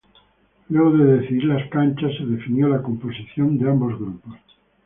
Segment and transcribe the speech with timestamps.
[0.69, 4.33] Luego de decidir las canchas se definió la composición de ambos grupos.